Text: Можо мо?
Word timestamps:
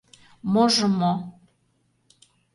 Можо 0.53 0.87
мо? 0.99 1.13